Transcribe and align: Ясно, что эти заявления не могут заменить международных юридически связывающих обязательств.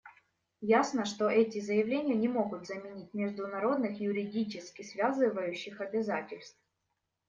Ясно, 0.63 1.05
что 1.05 1.29
эти 1.29 1.59
заявления 1.59 2.15
не 2.15 2.27
могут 2.27 2.65
заменить 2.65 3.13
международных 3.13 3.99
юридически 4.01 4.81
связывающих 4.81 5.79
обязательств. 5.79 6.57